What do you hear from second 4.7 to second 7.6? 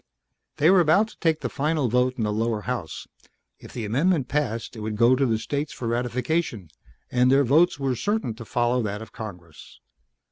it would go to the states for ratification, and their